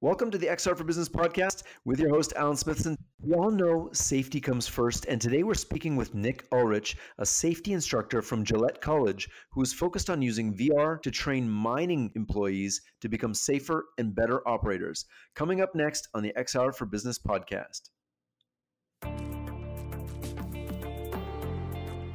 [0.00, 2.96] Welcome to the XR for Business podcast with your host, Alan Smithson.
[3.20, 7.72] We all know safety comes first, and today we're speaking with Nick Ulrich, a safety
[7.72, 13.08] instructor from Gillette College who is focused on using VR to train mining employees to
[13.08, 15.04] become safer and better operators.
[15.34, 17.90] Coming up next on the XR for Business podcast.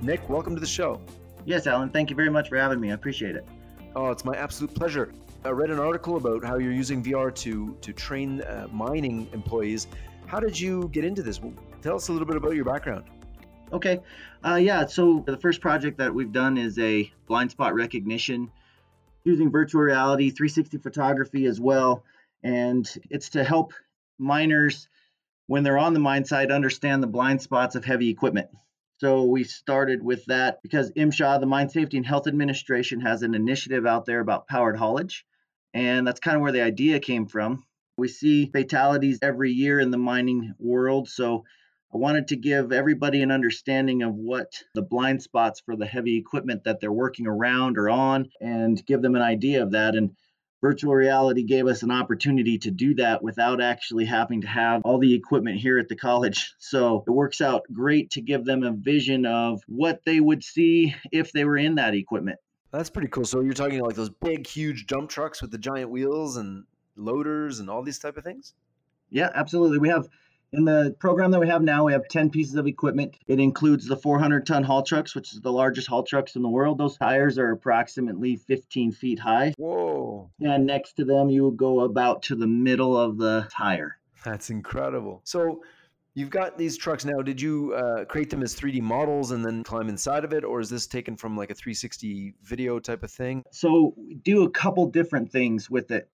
[0.01, 1.01] Nick, welcome to the show.
[1.43, 2.91] Yes, Alan, thank you very much for having me.
[2.91, 3.45] I appreciate it.
[3.93, 5.11] Oh, it's my absolute pleasure.
[5.45, 9.87] I read an article about how you're using VR to to train uh, mining employees.
[10.25, 11.41] How did you get into this?
[11.81, 13.03] Tell us a little bit about your background.
[13.73, 13.99] Okay,
[14.45, 14.85] uh, yeah.
[14.85, 18.51] So the first project that we've done is a blind spot recognition
[19.25, 22.05] using virtual reality, 360 photography as well,
[22.41, 23.73] and it's to help
[24.17, 24.87] miners
[25.47, 28.47] when they're on the mine site understand the blind spots of heavy equipment.
[28.99, 33.35] So we started with that because MSHA, the Mine Safety and Health Administration, has an
[33.35, 35.25] initiative out there about powered haulage.
[35.73, 37.63] And that's kind of where the idea came from.
[37.97, 41.09] We see fatalities every year in the mining world.
[41.09, 41.45] So
[41.93, 46.17] I wanted to give everybody an understanding of what the blind spots for the heavy
[46.17, 49.95] equipment that they're working around or on and give them an idea of that.
[49.95, 50.15] And
[50.61, 54.97] virtual reality gave us an opportunity to do that without actually having to have all
[54.97, 56.55] the equipment here at the college.
[56.57, 60.95] So it works out great to give them a vision of what they would see
[61.11, 62.39] if they were in that equipment.
[62.73, 63.23] That's pretty cool.
[63.23, 67.59] So you're talking like those big, huge dump trucks with the giant wheels and loaders
[67.59, 68.55] and all these type of things.
[69.11, 69.77] Yeah, absolutely.
[69.77, 70.09] We have
[70.53, 73.15] in the program that we have now, we have 10 pieces of equipment.
[73.27, 76.49] It includes the 400 ton haul trucks, which is the largest haul trucks in the
[76.49, 76.79] world.
[76.79, 79.53] Those tires are approximately 15 feet high.
[79.57, 80.31] Whoa.
[80.41, 83.97] And next to them, you go about to the middle of the tire.
[84.25, 85.21] That's incredible.
[85.25, 85.61] So
[86.15, 87.23] You've got these trucks now.
[87.23, 90.59] Did you uh, create them as 3D models and then climb inside of it, or
[90.59, 93.43] is this taken from like a 360 video type of thing?
[93.51, 96.09] So we do a couple different things with it.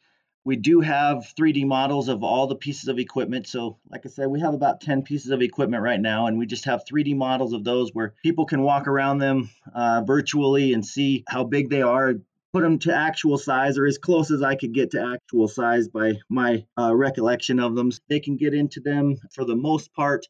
[0.45, 3.45] We do have 3D models of all the pieces of equipment.
[3.45, 6.45] So, like I said, we have about 10 pieces of equipment right now, and we
[6.45, 10.85] just have 3D models of those where people can walk around them uh, virtually and
[10.85, 12.15] see how big they are,
[12.53, 15.87] put them to actual size or as close as I could get to actual size
[15.87, 17.91] by my uh, recollection of them.
[18.09, 20.25] They can get into them for the most part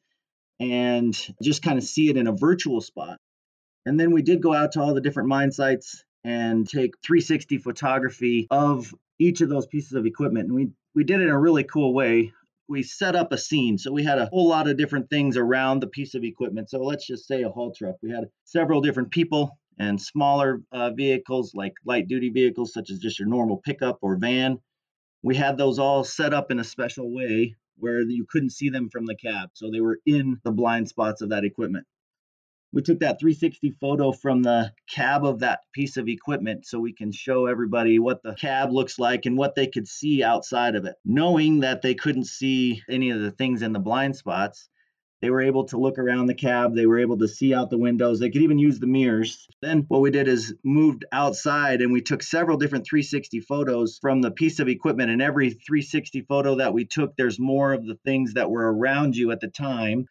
[0.59, 3.17] and just kind of see it in a virtual spot.
[3.85, 7.59] And then we did go out to all the different mine sites and take 360
[7.59, 10.47] photography of each of those pieces of equipment.
[10.47, 12.33] And we, we did it in a really cool way.
[12.67, 13.77] We set up a scene.
[13.77, 16.69] So we had a whole lot of different things around the piece of equipment.
[16.69, 17.95] So let's just say a haul truck.
[18.03, 22.99] We had several different people and smaller uh, vehicles like light duty vehicles, such as
[22.99, 24.59] just your normal pickup or van.
[25.23, 28.89] We had those all set up in a special way where you couldn't see them
[28.89, 29.49] from the cab.
[29.53, 31.85] So they were in the blind spots of that equipment.
[32.71, 36.93] We took that 360 photo from the cab of that piece of equipment so we
[36.93, 40.85] can show everybody what the cab looks like and what they could see outside of
[40.85, 40.95] it.
[41.03, 44.69] Knowing that they couldn't see any of the things in the blind spots,
[45.21, 46.75] they were able to look around the cab.
[46.75, 48.19] They were able to see out the windows.
[48.19, 49.47] They could even use the mirrors.
[49.61, 54.21] Then what we did is moved outside and we took several different 360 photos from
[54.21, 55.11] the piece of equipment.
[55.11, 59.17] And every 360 photo that we took, there's more of the things that were around
[59.17, 60.05] you at the time.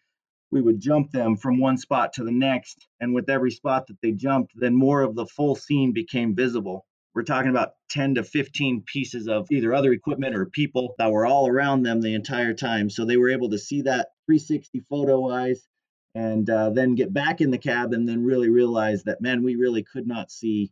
[0.50, 2.86] We would jump them from one spot to the next.
[3.00, 6.84] And with every spot that they jumped, then more of the full scene became visible.
[7.14, 11.26] We're talking about 10 to 15 pieces of either other equipment or people that were
[11.26, 12.90] all around them the entire time.
[12.90, 15.66] So they were able to see that 360 photo eyes
[16.14, 19.56] and uh, then get back in the cab and then really realize that, man, we
[19.56, 20.70] really could not see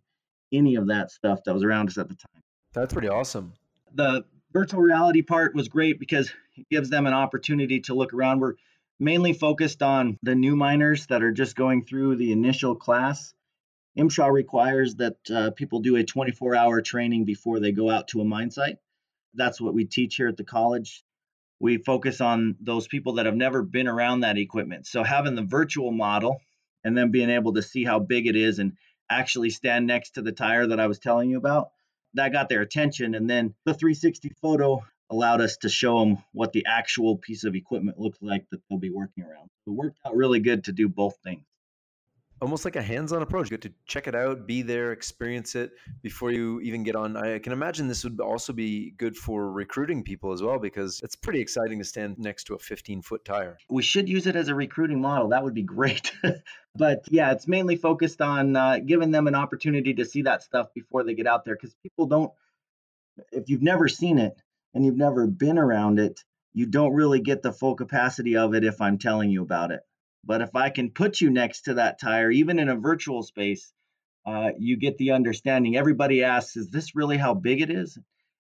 [0.53, 2.43] any of that stuff that was around us at the time.
[2.73, 3.53] That's pretty awesome.
[3.95, 8.41] The virtual reality part was great because it gives them an opportunity to look around.
[8.41, 8.55] We're
[9.01, 13.35] mainly focused on the new miners that are just going through the initial class
[13.97, 18.21] MSHA requires that uh, people do a 24 hour training before they go out to
[18.21, 18.77] a mine site.
[19.35, 21.03] That's what we teach here at the college.
[21.61, 24.87] We focus on those people that have never been around that equipment.
[24.87, 26.41] So, having the virtual model
[26.85, 28.73] and then being able to see how big it is and
[29.09, 31.71] actually stand next to the tire that I was telling you about,
[32.15, 33.15] that got their attention.
[33.15, 37.55] And then the 360 photo allowed us to show them what the actual piece of
[37.55, 39.49] equipment looks like that they'll be working around.
[39.67, 41.45] It worked out really good to do both things
[42.41, 43.51] almost like a hands-on approach.
[43.51, 45.73] You get to check it out, be there, experience it
[46.03, 47.17] before you even get on.
[47.17, 51.17] I can imagine this would also be good for recruiting people as well because it's
[51.17, 53.57] pretty exciting to stand next to a 15-foot tire.
[53.71, 55.29] We should use it as a recruiting model.
[55.29, 56.13] That would be great.
[56.77, 60.69] but yeah, it's mainly focused on uh, giving them an opportunity to see that stuff
[60.75, 62.33] before they get out there because people don't.
[63.33, 64.43] If you've never seen it
[64.75, 66.23] and you've never been around it,
[66.53, 69.81] you don't really get the full capacity of it if I'm telling you about it.
[70.27, 73.73] But if I can put you next to that tire, even in a virtual space,
[74.27, 75.77] uh, you get the understanding.
[75.77, 77.97] Everybody asks, "Is this really how big it is?"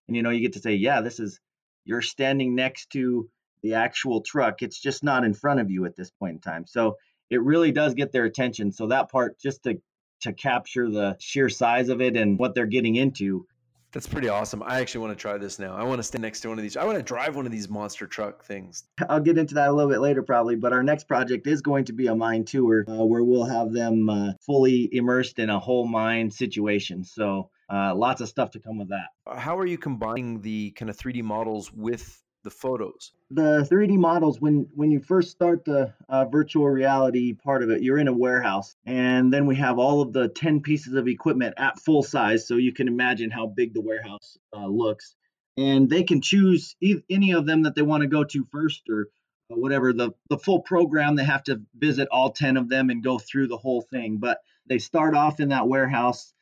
[0.08, 1.40] And you know, you get to say, "Yeah, this is
[1.84, 3.30] you're standing next to
[3.62, 4.62] the actual truck.
[4.62, 6.66] It's just not in front of you at this point in time.
[6.66, 6.96] So
[7.30, 8.72] it really does get their attention.
[8.72, 9.80] So that part, just to
[10.22, 13.46] to capture the sheer size of it and what they're getting into,
[13.92, 14.62] that's pretty awesome.
[14.62, 15.74] I actually want to try this now.
[15.74, 16.76] I want to stand next to one of these.
[16.76, 18.84] I want to drive one of these monster truck things.
[19.08, 20.56] I'll get into that a little bit later, probably.
[20.56, 23.72] But our next project is going to be a mine tour uh, where we'll have
[23.72, 27.04] them uh, fully immersed in a whole mine situation.
[27.04, 29.08] So uh, lots of stuff to come with that.
[29.38, 33.12] How are you combining the kind of 3D models with the photos?
[33.32, 37.82] The 3D models, when when you first start the uh, virtual reality part of it,
[37.82, 41.54] you're in a warehouse, and then we have all of the 10 pieces of equipment
[41.58, 45.16] at full size, so you can imagine how big the warehouse uh, looks.
[45.56, 48.82] And they can choose e- any of them that they want to go to first,
[48.88, 49.08] or
[49.49, 51.16] whatever the the full program.
[51.16, 54.19] They have to visit all 10 of them and go through the whole thing.
[54.19, 54.38] But
[54.69, 56.32] they start off in that warehouse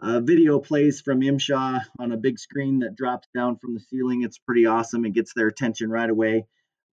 [0.00, 4.22] uh, video plays from MSHA on a big screen that drops down from the ceiling.
[4.22, 5.04] It's pretty awesome.
[5.04, 6.46] It gets their attention right away.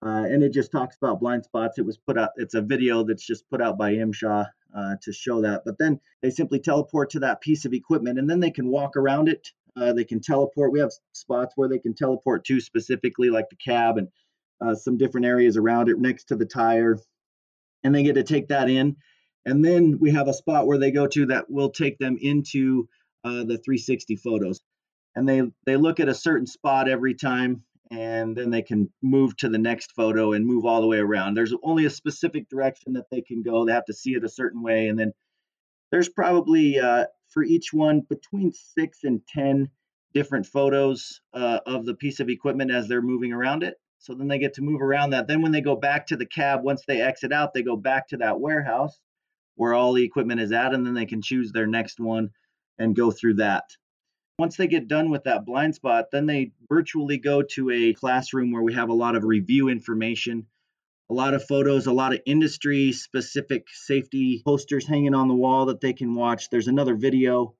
[0.03, 1.77] Uh, and it just talks about blind spots.
[1.77, 5.13] It was put out, it's a video that's just put out by MSHA uh, to
[5.13, 5.63] show that.
[5.65, 8.95] But then they simply teleport to that piece of equipment and then they can walk
[8.95, 9.50] around it.
[9.75, 10.71] Uh, they can teleport.
[10.71, 14.07] We have spots where they can teleport to specifically, like the cab and
[14.59, 17.00] uh, some different areas around it next to the tire.
[17.83, 18.97] And they get to take that in
[19.46, 22.88] and then we have a spot where they go to that will take them into
[23.24, 24.62] uh, the 360 photos.
[25.16, 29.36] And they, they look at a certain spot every time, and then they can move
[29.38, 31.34] to the next photo and move all the way around.
[31.34, 33.66] There's only a specific direction that they can go.
[33.66, 34.88] They have to see it a certain way.
[34.88, 35.12] And then
[35.92, 39.70] there's probably uh, for each one between six and 10
[40.14, 43.76] different photos uh, of the piece of equipment as they're moving around it.
[43.98, 45.28] So then they get to move around that.
[45.28, 48.08] Then when they go back to the cab, once they exit out, they go back
[48.10, 49.00] to that warehouse
[49.56, 52.30] where all the equipment is at, and then they can choose their next one
[52.77, 53.63] and go through that.
[54.39, 58.51] Once they get done with that blind spot, then they virtually go to a classroom
[58.51, 60.48] where we have a lot of review information,
[61.09, 65.65] a lot of photos, a lot of industry specific safety posters hanging on the wall
[65.68, 66.50] that they can watch.
[66.50, 67.54] There's another video,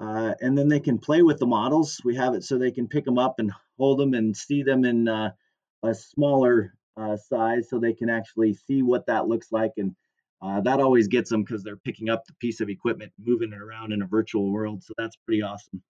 [0.00, 2.00] uh, and then they can play with the models.
[2.04, 4.84] We have it so they can pick them up and hold them and see them
[4.84, 5.30] in uh,
[5.82, 9.94] a smaller uh, size so they can actually see what that looks like and
[10.42, 13.60] uh, that always gets them because they're picking up the piece of equipment, moving it
[13.60, 14.82] around in a virtual world.
[14.84, 15.82] So that's pretty awesome.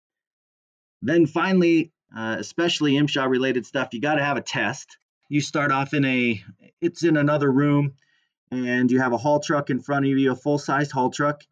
[1.02, 4.98] Then finally, uh, especially MSHA related stuff, you got to have a test.
[5.28, 6.42] You start off in a,
[6.80, 7.94] it's in another room,
[8.50, 11.42] and you have a haul truck in front of you, a full sized haul truck,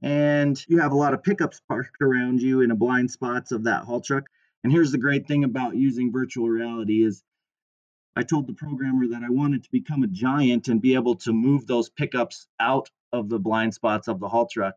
[0.00, 3.64] and you have a lot of pickups parked around you in a blind spots of
[3.64, 4.24] that haul truck.
[4.62, 7.24] And here's the great thing about using virtual reality is
[8.18, 11.32] I told the programmer that I wanted to become a giant and be able to
[11.32, 14.74] move those pickups out of the blind spots of the haul truck.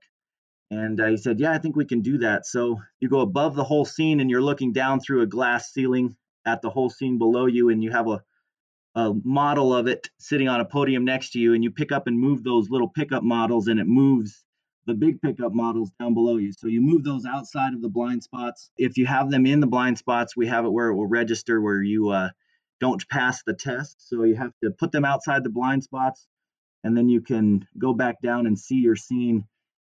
[0.69, 2.45] And uh, he said, Yeah, I think we can do that.
[2.45, 6.15] So you go above the whole scene and you're looking down through a glass ceiling
[6.45, 8.21] at the whole scene below you, and you have a,
[8.93, 12.05] a model of it sitting on a podium next to you, and you pick up
[12.05, 14.45] and move those little pickup models, and it moves
[14.85, 16.51] the big pickup models down below you.
[16.53, 18.69] So you move those outside of the blind spots.
[18.77, 21.59] If you have them in the blind spots, we have it where it will register
[21.59, 22.29] where you uh,
[22.81, 24.09] don't pass the test.
[24.09, 26.27] So you have to put them outside the blind spots,
[26.83, 29.45] and then you can go back down and see your scene,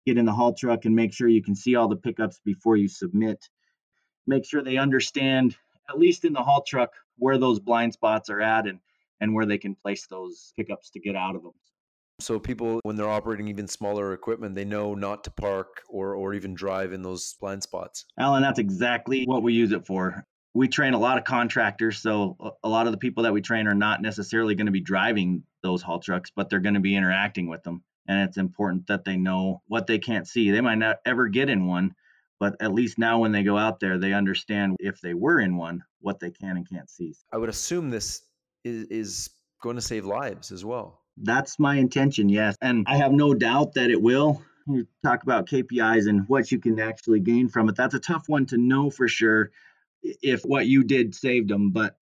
[0.05, 2.75] get in the haul truck, and make sure you can see all the pickups before
[2.75, 3.47] you submit.
[4.27, 5.55] Make sure they understand,
[5.89, 8.79] at least in the haul truck, where those blind spots are at and,
[9.21, 11.53] and where they can place those pickups to get out of them.
[12.19, 16.35] So people, when they're operating even smaller equipment, they know not to park or or
[16.35, 18.05] even drive in those blind spots.
[18.19, 22.55] Alan, that's exactly what we use it for we train a lot of contractors so
[22.63, 25.43] a lot of the people that we train are not necessarily going to be driving
[25.63, 27.83] those haul trucks but they're going to be interacting with them.
[28.07, 30.51] And it's important that they know what they can't see.
[30.51, 31.95] They might not ever get in one
[32.39, 35.55] but at least now when they go out there they understand if they were in
[35.55, 37.13] one what they can and can't see.
[37.31, 38.21] I would assume this
[38.63, 39.29] is, is
[39.61, 40.99] going to save lives as well.
[41.17, 42.55] That's my intention yes.
[42.61, 44.41] And i have no doubt that it will.
[44.67, 47.75] You talk about kpis and what you can actually gain from it.
[47.75, 49.51] That's a tough one to know for sure
[50.03, 51.71] if what you did saved them.
[51.71, 51.95] But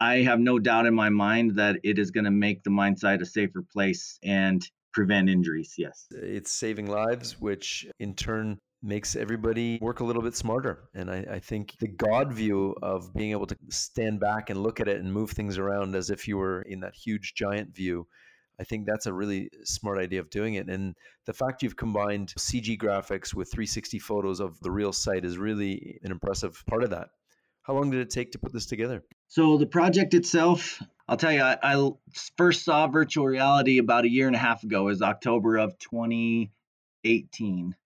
[0.00, 2.96] I have no doubt in my mind that it is going to make the mine
[2.96, 5.74] site a safer place and prevent injuries.
[5.76, 6.06] Yes.
[6.10, 10.88] It's saving lives, which in turn makes everybody work a little bit smarter.
[10.94, 14.80] And I, I, think the God view of being able to stand back and look
[14.80, 18.06] at it and move things around as if you were in that huge giant view.
[18.58, 20.68] I think that's a really smart idea of doing it.
[20.68, 20.94] And
[21.26, 25.98] the fact you've combined CG graphics with 360 photos of the real site is really
[26.02, 27.08] an impressive part of that.
[27.70, 29.04] How long did it take to put this together?
[29.28, 31.90] So the project itself, I'll tell you, I, I
[32.36, 34.80] first saw virtual reality about a year and a half ago.
[34.80, 37.76] It was October of 2018.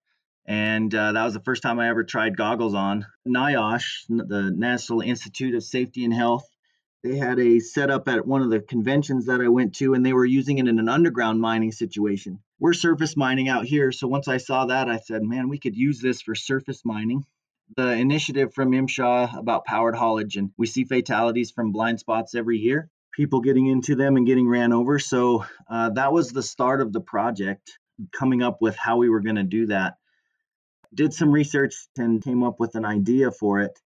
[0.47, 3.05] And uh, that was the first time I ever tried goggles on.
[3.29, 6.49] NIOSH, the National Institute of Safety and Health,
[7.03, 10.15] They had a setup at one of the conventions that I went to, and they
[10.15, 12.39] were using it in an underground mining situation.
[12.59, 15.77] We're surface mining out here, so once I saw that, I said, man, we could
[15.77, 17.27] use this for surface mining.
[17.77, 22.59] The initiative from MSHA about powered haulage, and we see fatalities from blind spots every
[22.59, 24.99] year, people getting into them and getting ran over.
[24.99, 27.79] So uh, that was the start of the project,
[28.13, 29.95] coming up with how we were going to do that.
[30.95, 33.79] Did some research and came up with an idea for it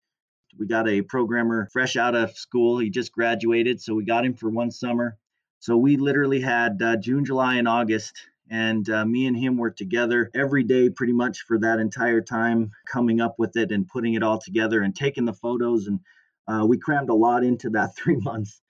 [0.58, 2.80] we got a programmer fresh out of school.
[2.80, 5.18] He just graduated, so we got him for one summer.
[5.60, 8.14] So we literally had uh, June, July, and August,
[8.50, 12.72] and uh, me and him were together every day pretty much for that entire time,
[12.92, 15.88] coming up with it and putting it all together and taking the photos.
[15.88, 16.00] And
[16.48, 18.62] uh, we crammed a lot into that three months.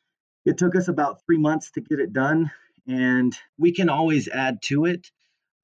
[0.45, 2.51] It took us about three months to get it done,
[2.87, 5.11] and we can always add to it.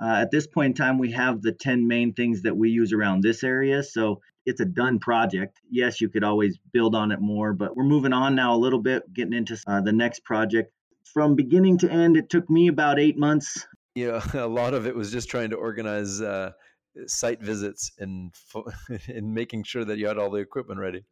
[0.02, 2.92] Uh, at this point in time, we have the 10 main things that we use
[2.92, 3.82] around this area.
[3.82, 5.62] So it's a done project.
[5.70, 8.82] Yes, you could always build on it more, but we're moving on now a little
[8.82, 10.72] bit, getting into uh, the next project.
[11.14, 13.66] From beginning to end, it took me about eight months.
[13.96, 16.52] Yeah, a lot of it was just trying to organize uh,
[17.08, 18.34] site visits and
[19.08, 21.04] and making sure that you had all the equipment ready.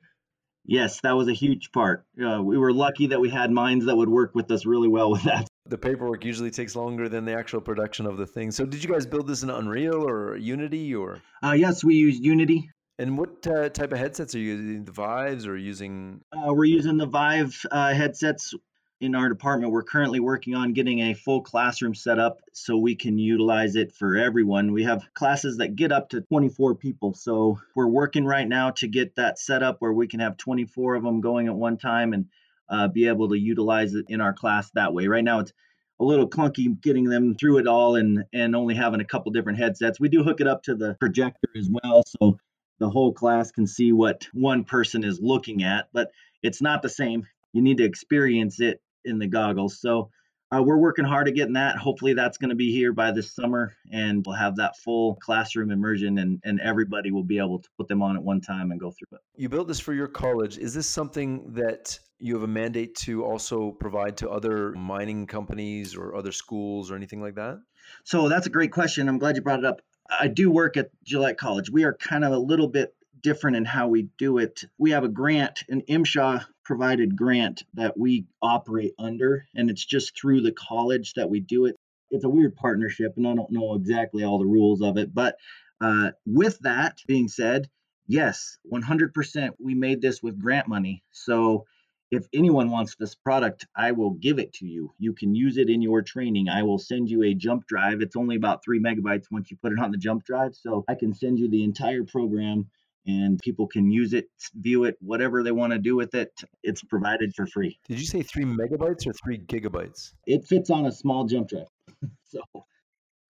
[0.65, 2.05] Yes, that was a huge part.
[2.23, 5.09] Uh, we were lucky that we had minds that would work with us really well
[5.09, 5.47] with that.
[5.65, 8.51] The paperwork usually takes longer than the actual production of the thing.
[8.51, 11.21] So, did you guys build this in Unreal or Unity or?
[11.43, 12.69] Uh, yes, we used Unity.
[12.99, 14.85] And what uh, type of headsets are you using?
[14.85, 16.21] The Vives or using?
[16.31, 18.53] Uh, we're using the Vive uh, headsets
[19.01, 19.73] in our department.
[19.73, 23.91] We're currently working on getting a full classroom set up so we can utilize it
[23.91, 24.71] for everyone.
[24.71, 27.15] We have classes that get up to 24 people.
[27.15, 30.95] So we're working right now to get that set up where we can have 24
[30.95, 32.27] of them going at one time and
[32.69, 35.07] uh, be able to utilize it in our class that way.
[35.07, 35.51] Right now, it's
[35.99, 39.59] a little clunky getting them through it all and and only having a couple different
[39.59, 39.99] headsets.
[39.99, 42.37] We do hook it up to the projector as well, so
[42.79, 46.89] the whole class can see what one person is looking at, but it's not the
[46.89, 47.27] same.
[47.53, 49.79] You need to experience it in the goggles.
[49.79, 50.09] So
[50.53, 51.77] uh, we're working hard at getting that.
[51.77, 55.71] Hopefully, that's going to be here by this summer, and we'll have that full classroom
[55.71, 58.79] immersion, and, and everybody will be able to put them on at one time and
[58.79, 59.21] go through it.
[59.37, 60.57] You built this for your college.
[60.57, 65.95] Is this something that you have a mandate to also provide to other mining companies
[65.95, 67.61] or other schools or anything like that?
[68.03, 69.07] So that's a great question.
[69.07, 69.81] I'm glad you brought it up.
[70.09, 71.69] I do work at Gillette College.
[71.69, 74.65] We are kind of a little bit different in how we do it.
[74.77, 80.17] We have a grant, an MSHA provided grant that we operate under, and it's just
[80.17, 81.75] through the college that we do it.
[82.11, 85.13] It's a weird partnership, and I don't know exactly all the rules of it.
[85.13, 85.35] But
[85.81, 87.69] uh, with that being said,
[88.07, 91.03] yes, 100%, we made this with grant money.
[91.11, 91.65] So
[92.09, 94.93] if anyone wants this product, I will give it to you.
[94.97, 96.47] You can use it in your training.
[96.47, 97.99] I will send you a jump drive.
[97.99, 100.55] It's only about three megabytes once you put it on the jump drive.
[100.55, 102.69] So I can send you the entire program
[103.05, 106.31] and people can use it, view it, whatever they want to do with it.
[106.63, 107.77] It's provided for free.
[107.87, 110.13] Did you say three megabytes or three gigabytes?
[110.27, 111.67] It fits on a small jump drive.
[112.23, 112.41] so,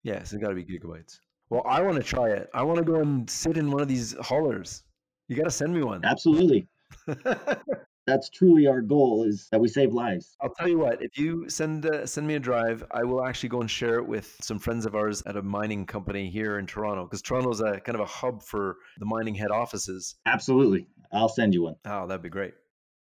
[0.02, 1.18] yes, it's got to be gigabytes.
[1.48, 2.48] Well, I want to try it.
[2.54, 4.84] I want to go and sit in one of these haulers.
[5.28, 6.04] You got to send me one.
[6.04, 6.68] Absolutely.
[8.11, 10.37] that's truly our goal is that we save lives.
[10.40, 13.50] I'll tell you what, if you send uh, send me a drive, I will actually
[13.50, 16.67] go and share it with some friends of ours at a mining company here in
[16.67, 20.17] Toronto because Toronto is a kind of a hub for the mining head offices.
[20.26, 20.87] Absolutely.
[21.12, 21.76] I'll send you one.
[21.85, 22.55] Oh, that'd be great.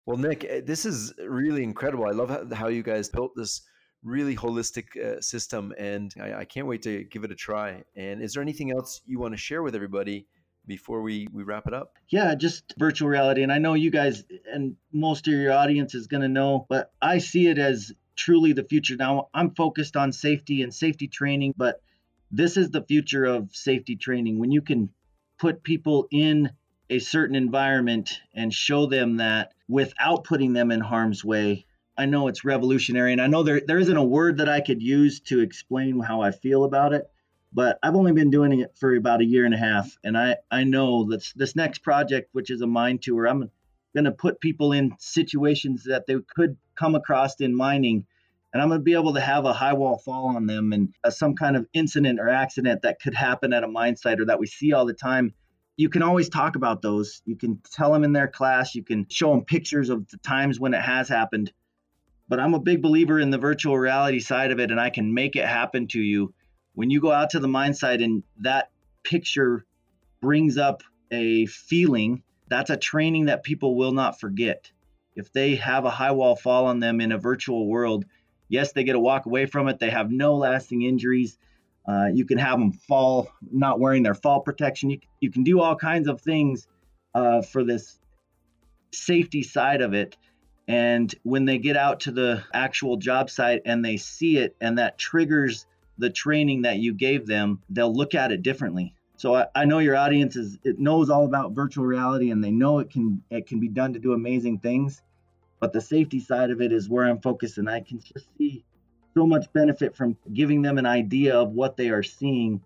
[0.06, 2.06] Well, Nick, eh, this is really incredible.
[2.06, 3.62] I love how, how you guys built this
[4.04, 7.84] really holistic uh, system and I, I can't wait to give it a try.
[7.96, 10.28] And is there anything else you want to share with everybody
[10.66, 11.94] before we we wrap it up?
[12.10, 13.44] Yeah, just virtual reality.
[13.44, 16.92] And I know you guys and most of your audience is going to know, but
[17.02, 18.96] I see it as truly the future.
[18.96, 21.82] Now, I'm focused on safety and safety training, but
[22.32, 24.90] this is the future of safety training when you can
[25.38, 26.52] put people in
[26.90, 31.66] a certain environment and show them that without putting them in harm's way.
[31.98, 34.82] I know it's revolutionary and I know there there isn't a word that I could
[34.82, 37.06] use to explain how I feel about it,
[37.54, 40.38] but I've only been doing it for about a year and a half, and I
[40.50, 43.50] I know that this next project, which is a mine tour, I'm
[43.94, 48.06] going to put people in situations that they could come across in mining,
[48.52, 50.94] and I'm going to be able to have a high wall fall on them and
[51.04, 54.26] uh, some kind of incident or accident that could happen at a mine site or
[54.26, 55.34] that we see all the time.
[55.78, 57.22] You can always talk about those.
[57.26, 58.76] You can tell them in their class.
[58.76, 61.52] You can show them pictures of the times when it has happened.
[62.28, 65.14] But I'm a big believer in the virtual reality side of it, and I can
[65.14, 66.34] make it happen to you
[66.76, 68.70] when you go out to the mine site and that
[69.04, 69.66] picture
[70.22, 74.72] brings up a feeling, that's a training that people will not forget.
[75.16, 78.06] If they have a high wall fall on them in a virtual world,
[78.50, 79.80] yes, they get to walk away from it.
[79.80, 81.38] They have no lasting injuries.
[81.88, 84.90] Uh, you can have them fall not wearing their fall protection.
[84.90, 86.68] You, you can do all kinds of things
[87.14, 88.00] uh, for this
[88.92, 90.18] safety side of it.
[90.68, 94.78] And when they get out to the actual job site and they see it and
[94.78, 95.66] that triggers
[95.98, 98.96] the training that you gave them, they'll look at it differently.
[99.18, 102.52] So I, I know your audience is it knows all about virtual reality and they
[102.52, 105.02] know it can it can be done to do amazing things.
[105.60, 108.66] But the safety side of it is where I'm focused and I can just see
[109.14, 112.62] so much benefit from giving them an idea of what they are seeing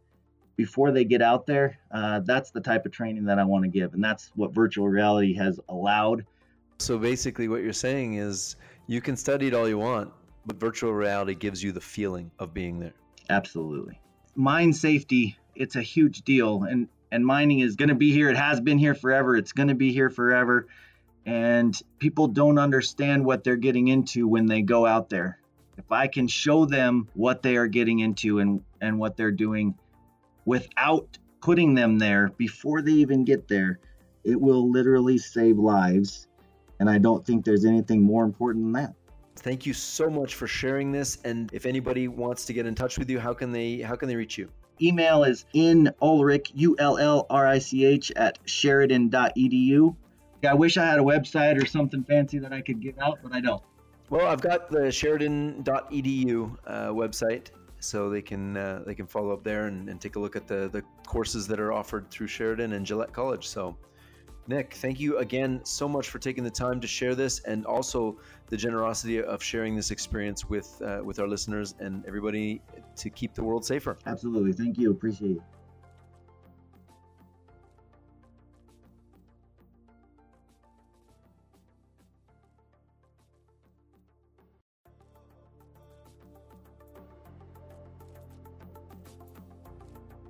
[0.55, 1.77] before they get out there.
[1.91, 4.87] Uh, that's the type of training that I want to give, and that's what virtual
[4.87, 6.25] reality has allowed.
[6.79, 8.55] So basically, what you're saying is
[8.87, 10.11] you can study it all you want,
[10.45, 12.93] but virtual reality gives you the feeling of being there.
[13.29, 13.99] Absolutely.
[14.35, 18.29] Mine safety, it's a huge deal, and and mining is going to be here.
[18.29, 19.37] It has been here forever.
[19.37, 20.67] It's going to be here forever.
[21.25, 25.39] And people don't understand what they're getting into when they go out there
[25.77, 29.75] if I can show them what they are getting into and, and what they're doing
[30.43, 33.79] without putting them there before they even get there,
[34.23, 36.27] it will literally save lives.
[36.79, 38.93] And I don't think there's anything more important than that.
[39.39, 41.17] Thank you so much for sharing this.
[41.23, 44.07] And if anybody wants to get in touch with you, how can they how can
[44.07, 44.49] they reach you?
[44.81, 49.95] Email is in Ulrich, U L L R I C H, at sheridan.edu.
[50.47, 53.33] I wish I had a website or something fancy that I could give out, but
[53.33, 53.61] I don't.
[54.09, 57.47] Well, I've got the Sheridan.edu uh, website,
[57.79, 60.47] so they can uh, they can follow up there and, and take a look at
[60.47, 63.47] the the courses that are offered through Sheridan and Gillette College.
[63.47, 63.75] So,
[64.47, 68.17] Nick, thank you again so much for taking the time to share this, and also
[68.47, 72.61] the generosity of sharing this experience with uh, with our listeners and everybody
[72.95, 73.97] to keep the world safer.
[74.05, 75.41] Absolutely, thank you, appreciate it.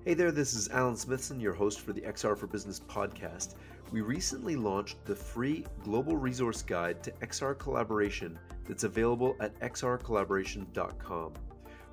[0.08, 3.56] Hey there, this is Alan Smithson, your host for the XR for Business podcast.
[3.90, 11.34] We recently launched the free Global Resource Guide to XR Collaboration that's available at xrcollaboration.com.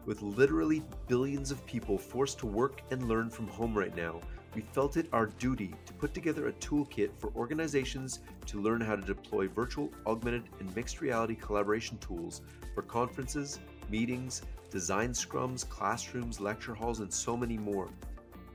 [0.05, 4.21] With literally billions of people forced to work and learn from home right now,
[4.57, 8.97] we felt it our duty to put together a toolkit for organizations to learn how
[8.97, 12.43] to deploy virtual, augmented, and mixed reality collaboration tools
[12.75, 17.89] for conferences, meetings, design scrums, classrooms, lecture halls, and so many more.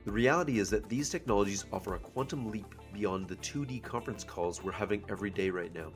[0.04, 4.62] The reality is that these technologies offer a quantum leap beyond the 2D conference calls
[4.62, 5.90] we're having every day right now.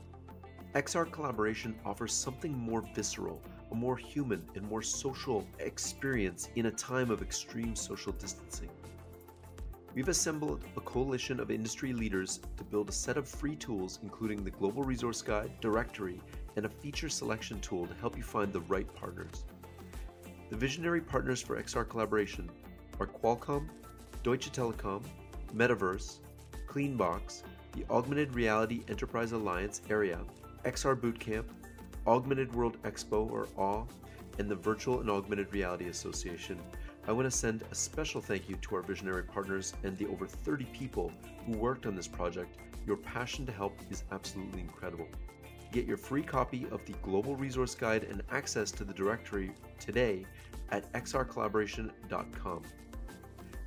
[0.73, 3.39] XR collaboration offers something more visceral,
[3.71, 8.69] a more human and more social experience in a time of extreme social distancing.
[9.93, 14.43] We've assembled a coalition of industry leaders to build a set of free tools, including
[14.43, 16.19] the Global Resource Guide, directory,
[16.55, 19.45] and a feature selection tool to help you find the right partners.
[20.49, 22.49] The visionary partners for XR collaboration
[22.99, 23.69] are Qualcomm,
[24.23, 25.03] Deutsche Telekom,
[25.55, 26.17] MetaVRse,
[26.75, 30.19] Cleanbox, the Augmented Reality Enterprise Alliance Area,
[30.65, 31.45] XR Bootcamp,
[32.05, 33.87] Augmented World Expo or AW,
[34.39, 36.59] and the Virtual and Augmented Reality Association.
[37.07, 40.27] I want to send a special thank you to our visionary partners and the over
[40.27, 41.13] 30 people
[41.45, 42.57] who worked on this project.
[42.85, 45.07] Your passion to help is absolutely incredible.
[45.71, 50.25] Get your free copy of the Global Resource Guide and access to the directory today
[50.71, 52.63] at xrcollaboration.com.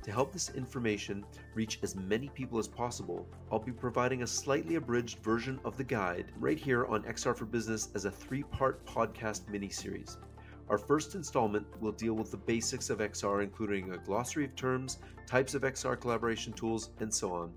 [0.09, 4.73] To help this information reach as many people as possible, I'll be providing a slightly
[4.73, 8.83] abridged version of the guide right here on XR for Business as a three part
[8.87, 10.17] podcast mini series.
[10.67, 14.97] Our first installment will deal with the basics of XR, including a glossary of terms,
[15.27, 17.53] types of XR collaboration tools, and so on.